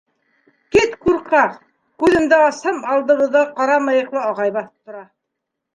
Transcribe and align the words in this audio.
—Кит, 0.75 0.95
ҡурҡаҡ.— 1.03 1.59
күҙемде 2.05 2.41
асһам, 2.47 2.81
алдыбыҙҙа 2.95 3.45
ҡара 3.61 3.81
мыйыҡлы 3.91 4.27
ағай 4.33 4.57
баҫып 4.59 4.75
тора. 4.91 5.07